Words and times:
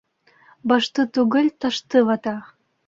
Башты 0.71 1.07
түгел, 1.19 1.53
ташты 1.65 2.07
вата 2.11 2.37